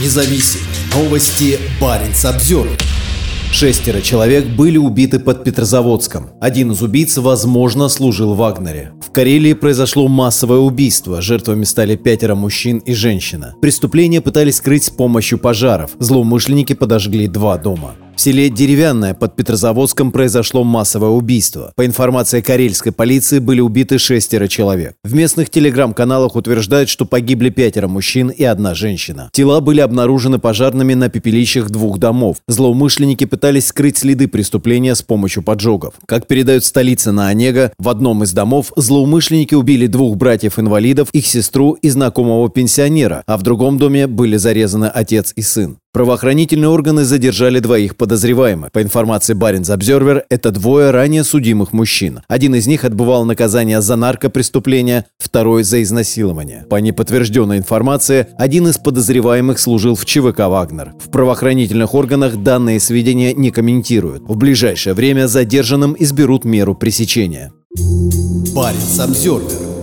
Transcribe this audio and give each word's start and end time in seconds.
независим. 0.00 0.60
Новости 0.94 1.58
Баренц 1.80 2.24
обзор. 2.24 2.68
Шестеро 3.52 4.00
человек 4.00 4.46
были 4.46 4.78
убиты 4.78 5.20
под 5.20 5.44
Петрозаводском. 5.44 6.30
Один 6.40 6.72
из 6.72 6.82
убийц, 6.82 7.16
возможно, 7.18 7.88
служил 7.88 8.34
в 8.34 8.38
Вагнере. 8.38 8.92
В 9.00 9.12
Карелии 9.12 9.52
произошло 9.52 10.08
массовое 10.08 10.58
убийство. 10.58 11.22
Жертвами 11.22 11.62
стали 11.62 11.94
пятеро 11.94 12.34
мужчин 12.34 12.78
и 12.78 12.94
женщина. 12.94 13.54
Преступление 13.62 14.20
пытались 14.20 14.56
скрыть 14.56 14.84
с 14.84 14.90
помощью 14.90 15.38
пожаров. 15.38 15.92
Злоумышленники 16.00 16.72
подожгли 16.72 17.28
два 17.28 17.56
дома. 17.56 17.94
В 18.16 18.20
селе 18.20 18.48
Деревянное 18.48 19.12
под 19.12 19.34
Петрозаводском 19.34 20.12
произошло 20.12 20.62
массовое 20.62 21.10
убийство. 21.10 21.72
По 21.74 21.84
информации 21.84 22.40
карельской 22.40 22.92
полиции 22.92 23.40
были 23.40 23.60
убиты 23.60 23.98
шестеро 23.98 24.46
человек. 24.46 24.94
В 25.02 25.14
местных 25.14 25.50
телеграм-каналах 25.50 26.36
утверждают, 26.36 26.88
что 26.88 27.06
погибли 27.06 27.50
пятеро 27.50 27.88
мужчин 27.88 28.28
и 28.28 28.44
одна 28.44 28.74
женщина. 28.74 29.30
Тела 29.32 29.60
были 29.60 29.80
обнаружены 29.80 30.38
пожарными 30.38 30.94
на 30.94 31.08
пепелищах 31.08 31.70
двух 31.70 31.98
домов. 31.98 32.36
Злоумышленники 32.46 33.24
пытались 33.24 33.66
скрыть 33.66 33.98
следы 33.98 34.28
преступления 34.28 34.94
с 34.94 35.02
помощью 35.02 35.42
поджогов. 35.42 35.94
Как 36.06 36.28
передают 36.28 36.64
столицы 36.64 37.10
на 37.10 37.28
Онега, 37.28 37.72
в 37.78 37.88
одном 37.88 38.22
из 38.22 38.32
домов 38.32 38.72
злоумышленники 38.76 39.54
убили 39.54 39.88
двух 39.88 40.16
братьев-инвалидов, 40.16 41.08
их 41.12 41.26
сестру 41.26 41.72
и 41.72 41.88
знакомого 41.88 42.48
пенсионера, 42.48 43.24
а 43.26 43.36
в 43.36 43.42
другом 43.42 43.76
доме 43.76 44.06
были 44.06 44.36
зарезаны 44.36 44.86
отец 44.86 45.32
и 45.34 45.42
сын. 45.42 45.78
Правоохранительные 45.94 46.68
органы 46.68 47.04
задержали 47.04 47.60
двоих 47.60 47.96
подозреваемых. 47.96 48.72
По 48.72 48.82
информации 48.82 49.32
Баринс 49.32 49.70
Обзервер, 49.70 50.24
это 50.28 50.50
двое 50.50 50.90
ранее 50.90 51.22
судимых 51.22 51.72
мужчин. 51.72 52.22
Один 52.26 52.56
из 52.56 52.66
них 52.66 52.82
отбывал 52.82 53.24
наказание 53.24 53.80
за 53.80 53.94
наркопреступление, 53.94 55.04
второй 55.18 55.62
за 55.62 55.84
изнасилование. 55.84 56.66
По 56.68 56.76
неподтвержденной 56.76 57.58
информации, 57.58 58.26
один 58.36 58.66
из 58.66 58.76
подозреваемых 58.76 59.60
служил 59.60 59.94
в 59.94 60.04
ЧВК 60.04 60.40
«Вагнер». 60.48 60.94
В 60.98 61.12
правоохранительных 61.12 61.94
органах 61.94 62.38
данные 62.38 62.80
сведения 62.80 63.32
не 63.32 63.52
комментируют. 63.52 64.24
В 64.26 64.36
ближайшее 64.36 64.94
время 64.94 65.28
задержанным 65.28 65.94
изберут 65.96 66.44
меру 66.44 66.74
пресечения. 66.74 67.52
Баринс 68.52 68.98
Обзервер 68.98 69.73